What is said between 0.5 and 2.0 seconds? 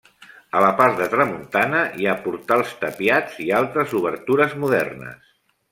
A la part de tramuntana